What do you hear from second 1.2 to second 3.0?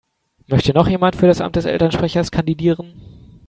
das Amt des Elternsprechers kandidieren?